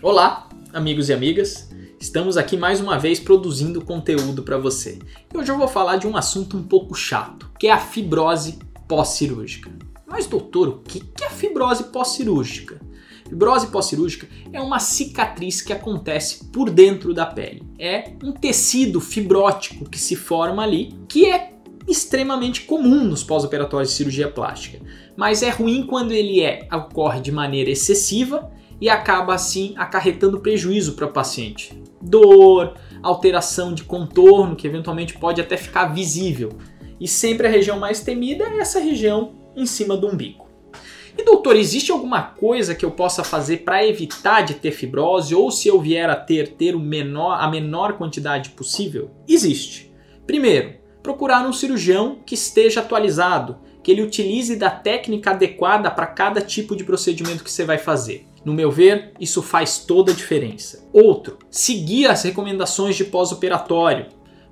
Olá, 0.00 0.48
amigos 0.72 1.08
e 1.08 1.12
amigas. 1.12 1.70
Estamos 1.98 2.36
aqui 2.36 2.56
mais 2.56 2.80
uma 2.80 2.96
vez 2.96 3.18
produzindo 3.18 3.84
conteúdo 3.84 4.44
para 4.44 4.56
você. 4.56 5.00
E 5.34 5.36
hoje 5.36 5.50
eu 5.50 5.58
vou 5.58 5.66
falar 5.66 5.96
de 5.96 6.06
um 6.06 6.16
assunto 6.16 6.56
um 6.56 6.62
pouco 6.62 6.94
chato, 6.94 7.50
que 7.58 7.66
é 7.66 7.72
a 7.72 7.80
fibrose 7.80 8.60
pós-cirúrgica. 8.86 9.72
Mas 10.06 10.28
doutor, 10.28 10.68
o 10.68 10.78
que 10.82 11.02
é 11.20 11.26
a 11.26 11.30
fibrose 11.30 11.82
pós-cirúrgica? 11.84 12.80
Fibrose 13.28 13.66
pós-cirúrgica 13.66 14.28
é 14.52 14.60
uma 14.60 14.78
cicatriz 14.78 15.60
que 15.60 15.72
acontece 15.72 16.44
por 16.44 16.70
dentro 16.70 17.12
da 17.12 17.26
pele. 17.26 17.64
É 17.76 18.12
um 18.22 18.30
tecido 18.30 19.00
fibrótico 19.00 19.90
que 19.90 19.98
se 19.98 20.14
forma 20.14 20.62
ali, 20.62 20.94
que 21.08 21.26
é 21.26 21.54
extremamente 21.88 22.62
comum 22.62 23.02
nos 23.02 23.24
pós-operatórios 23.24 23.90
de 23.90 23.96
cirurgia 23.96 24.30
plástica, 24.30 24.78
mas 25.16 25.42
é 25.42 25.50
ruim 25.50 25.84
quando 25.84 26.12
ele 26.12 26.40
é, 26.40 26.68
ocorre 26.72 27.20
de 27.20 27.32
maneira 27.32 27.70
excessiva 27.70 28.56
e 28.80 28.88
acaba 28.88 29.34
assim 29.34 29.74
acarretando 29.76 30.40
prejuízo 30.40 30.94
para 30.94 31.06
o 31.06 31.12
paciente. 31.12 31.80
Dor, 32.00 32.74
alteração 33.02 33.74
de 33.74 33.84
contorno, 33.84 34.56
que 34.56 34.66
eventualmente 34.66 35.18
pode 35.18 35.40
até 35.40 35.56
ficar 35.56 35.86
visível. 35.86 36.50
E 37.00 37.06
sempre 37.06 37.46
a 37.46 37.50
região 37.50 37.78
mais 37.78 38.00
temida 38.00 38.44
é 38.44 38.58
essa 38.58 38.80
região 38.80 39.32
em 39.56 39.66
cima 39.66 39.96
do 39.96 40.08
umbigo. 40.08 40.48
E 41.16 41.24
doutor, 41.24 41.56
existe 41.56 41.90
alguma 41.90 42.22
coisa 42.22 42.76
que 42.76 42.84
eu 42.84 42.92
possa 42.92 43.24
fazer 43.24 43.58
para 43.58 43.84
evitar 43.84 44.42
de 44.42 44.54
ter 44.54 44.70
fibrose 44.70 45.34
ou 45.34 45.50
se 45.50 45.66
eu 45.66 45.80
vier 45.80 46.08
a 46.08 46.14
ter, 46.14 46.52
ter 46.52 46.76
menor, 46.76 47.40
a 47.40 47.50
menor 47.50 47.94
quantidade 47.94 48.50
possível? 48.50 49.10
Existe. 49.26 49.92
Primeiro, 50.24 50.74
procurar 51.02 51.46
um 51.46 51.52
cirurgião 51.52 52.18
que 52.24 52.34
esteja 52.34 52.80
atualizado, 52.80 53.56
que 53.82 53.92
ele 53.92 54.02
utilize 54.02 54.56
da 54.56 54.70
técnica 54.70 55.30
adequada 55.30 55.90
para 55.90 56.06
cada 56.06 56.40
tipo 56.40 56.76
de 56.76 56.84
procedimento 56.84 57.44
que 57.44 57.50
você 57.50 57.64
vai 57.64 57.78
fazer. 57.78 58.26
No 58.44 58.52
meu 58.52 58.70
ver, 58.70 59.12
isso 59.18 59.42
faz 59.42 59.78
toda 59.78 60.12
a 60.12 60.14
diferença. 60.14 60.86
Outro, 60.92 61.38
seguir 61.50 62.06
as 62.06 62.22
recomendações 62.22 62.96
de 62.96 63.04
pós-operatório. 63.04 64.06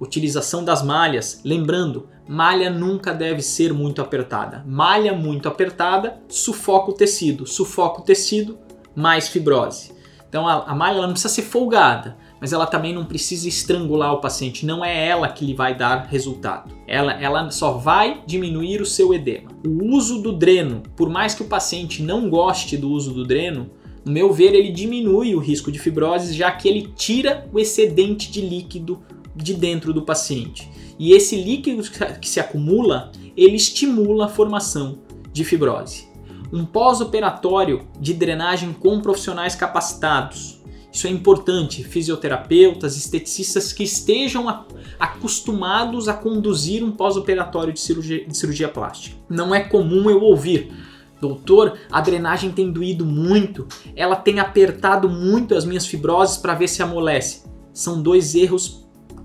Utilização 0.00 0.64
das 0.64 0.82
malhas. 0.82 1.40
Lembrando, 1.44 2.08
malha 2.26 2.70
nunca 2.70 3.12
deve 3.12 3.42
ser 3.42 3.72
muito 3.72 4.00
apertada. 4.00 4.64
Malha 4.66 5.12
muito 5.12 5.48
apertada 5.48 6.20
sufoca 6.28 6.90
o 6.90 6.94
tecido. 6.94 7.46
Sufoca 7.46 8.00
o 8.00 8.04
tecido, 8.04 8.58
mais 8.94 9.28
fibrose. 9.28 9.92
Então 10.28 10.48
a, 10.48 10.64
a 10.64 10.74
malha 10.74 11.02
não 11.02 11.10
precisa 11.10 11.28
ser 11.28 11.42
folgada 11.42 12.16
mas 12.42 12.52
ela 12.52 12.66
também 12.66 12.92
não 12.92 13.04
precisa 13.04 13.48
estrangular 13.48 14.12
o 14.12 14.20
paciente, 14.20 14.66
não 14.66 14.84
é 14.84 15.06
ela 15.06 15.28
que 15.28 15.44
lhe 15.44 15.54
vai 15.54 15.76
dar 15.76 16.08
resultado. 16.10 16.74
Ela, 16.88 17.12
ela 17.12 17.48
só 17.52 17.74
vai 17.74 18.20
diminuir 18.26 18.82
o 18.82 18.86
seu 18.86 19.14
edema. 19.14 19.48
O 19.64 19.94
uso 19.94 20.20
do 20.20 20.32
dreno, 20.32 20.82
por 20.96 21.08
mais 21.08 21.36
que 21.36 21.42
o 21.42 21.46
paciente 21.46 22.02
não 22.02 22.28
goste 22.28 22.76
do 22.76 22.90
uso 22.90 23.12
do 23.12 23.24
dreno, 23.24 23.70
no 24.04 24.10
meu 24.10 24.32
ver, 24.32 24.56
ele 24.56 24.72
diminui 24.72 25.36
o 25.36 25.38
risco 25.38 25.70
de 25.70 25.78
fibrose, 25.78 26.34
já 26.34 26.50
que 26.50 26.66
ele 26.66 26.92
tira 26.96 27.48
o 27.52 27.60
excedente 27.60 28.28
de 28.28 28.40
líquido 28.40 29.00
de 29.36 29.54
dentro 29.54 29.92
do 29.92 30.02
paciente. 30.02 30.68
E 30.98 31.12
esse 31.12 31.36
líquido 31.36 31.88
que 32.20 32.28
se 32.28 32.40
acumula, 32.40 33.12
ele 33.36 33.54
estimula 33.54 34.24
a 34.24 34.28
formação 34.28 34.98
de 35.32 35.44
fibrose. 35.44 36.08
Um 36.52 36.64
pós-operatório 36.64 37.86
de 38.00 38.12
drenagem 38.12 38.72
com 38.72 39.00
profissionais 39.00 39.54
capacitados, 39.54 40.60
isso 40.92 41.06
é 41.06 41.10
importante, 41.10 41.82
fisioterapeutas, 41.82 42.96
esteticistas 42.98 43.72
que 43.72 43.82
estejam 43.82 44.64
acostumados 45.00 46.06
a 46.06 46.12
conduzir 46.12 46.84
um 46.84 46.92
pós-operatório 46.92 47.72
de 47.72 47.80
cirurgia, 47.80 48.26
de 48.26 48.36
cirurgia 48.36 48.68
plástica. 48.68 49.16
Não 49.28 49.54
é 49.54 49.60
comum 49.60 50.10
eu 50.10 50.20
ouvir, 50.20 50.70
doutor, 51.18 51.78
a 51.90 52.00
drenagem 52.00 52.52
tem 52.52 52.70
doído 52.70 53.06
muito, 53.06 53.66
ela 53.96 54.16
tem 54.16 54.38
apertado 54.38 55.08
muito 55.08 55.54
as 55.54 55.64
minhas 55.64 55.86
fibroses 55.86 56.36
para 56.36 56.54
ver 56.54 56.68
se 56.68 56.82
amolece. 56.82 57.44
São 57.72 58.02
dois 58.02 58.34
erros 58.34 58.82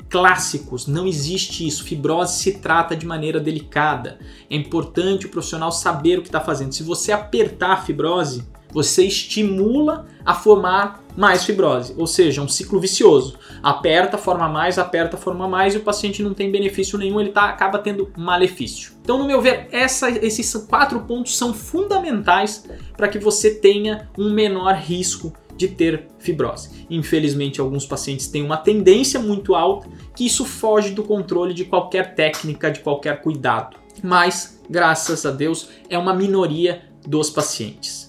clássicos, 0.09 0.87
não 0.87 1.05
existe 1.05 1.67
isso. 1.67 1.83
Fibrose 1.83 2.39
se 2.39 2.59
trata 2.59 2.95
de 2.95 3.05
maneira 3.05 3.41
delicada. 3.41 4.19
É 4.49 4.55
importante 4.55 5.25
o 5.25 5.29
profissional 5.29 5.69
saber 5.69 6.19
o 6.19 6.21
que 6.21 6.29
está 6.29 6.39
fazendo. 6.39 6.71
Se 6.71 6.81
você 6.81 7.11
apertar 7.11 7.73
a 7.73 7.81
fibrose, 7.81 8.47
você 8.71 9.05
estimula 9.05 10.07
a 10.25 10.33
formar 10.33 11.03
mais 11.17 11.43
fibrose, 11.43 11.95
ou 11.97 12.05
seja, 12.05 12.43
um 12.43 12.47
ciclo 12.47 12.79
vicioso. 12.79 13.39
Aperta, 13.63 14.19
forma 14.19 14.47
mais, 14.47 14.77
aperta, 14.77 15.17
forma 15.17 15.47
mais 15.47 15.73
e 15.73 15.77
o 15.77 15.81
paciente 15.81 16.21
não 16.21 16.35
tem 16.35 16.51
benefício 16.51 16.95
nenhum, 16.95 17.19
ele 17.19 17.31
tá, 17.31 17.45
acaba 17.49 17.79
tendo 17.79 18.13
malefício. 18.15 18.91
Então, 19.01 19.17
no 19.17 19.25
meu 19.25 19.41
ver, 19.41 19.67
essa, 19.71 20.11
esses 20.11 20.53
quatro 20.69 20.99
pontos 21.01 21.35
são 21.35 21.55
fundamentais 21.55 22.65
para 22.95 23.07
que 23.07 23.17
você 23.17 23.55
tenha 23.55 24.07
um 24.15 24.31
menor 24.31 24.75
risco 24.75 25.33
de 25.57 25.67
ter 25.67 26.05
fibrose. 26.19 26.85
Infelizmente, 26.87 27.59
alguns 27.59 27.83
pacientes 27.83 28.27
têm 28.27 28.43
uma 28.43 28.57
tendência 28.57 29.19
muito 29.19 29.55
alta 29.55 29.89
que 30.15 30.23
isso 30.23 30.45
foge 30.45 30.91
do 30.91 31.01
controle 31.01 31.51
de 31.51 31.65
qualquer 31.65 32.13
técnica, 32.13 32.69
de 32.69 32.81
qualquer 32.81 33.21
cuidado. 33.21 33.75
Mas, 34.03 34.61
graças 34.69 35.25
a 35.25 35.31
Deus, 35.31 35.69
é 35.89 35.97
uma 35.97 36.13
minoria 36.13 36.83
dos 37.07 37.31
pacientes. 37.31 38.06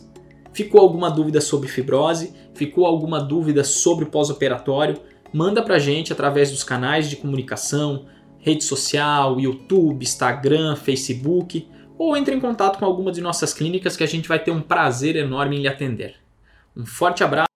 Ficou 0.58 0.80
alguma 0.80 1.08
dúvida 1.08 1.40
sobre 1.40 1.68
fibrose? 1.68 2.34
Ficou 2.52 2.84
alguma 2.84 3.20
dúvida 3.20 3.62
sobre 3.62 4.06
pós-operatório? 4.06 5.00
Manda 5.32 5.62
pra 5.62 5.78
gente 5.78 6.12
através 6.12 6.50
dos 6.50 6.64
canais 6.64 7.08
de 7.08 7.14
comunicação, 7.14 8.06
rede 8.40 8.64
social, 8.64 9.38
YouTube, 9.38 10.02
Instagram, 10.02 10.74
Facebook, 10.74 11.68
ou 11.96 12.16
entre 12.16 12.34
em 12.34 12.40
contato 12.40 12.80
com 12.80 12.84
alguma 12.84 13.12
de 13.12 13.20
nossas 13.20 13.54
clínicas 13.54 13.96
que 13.96 14.02
a 14.02 14.08
gente 14.08 14.28
vai 14.28 14.40
ter 14.40 14.50
um 14.50 14.60
prazer 14.60 15.14
enorme 15.14 15.58
em 15.58 15.60
lhe 15.60 15.68
atender. 15.68 16.16
Um 16.76 16.84
forte 16.84 17.22
abraço. 17.22 17.47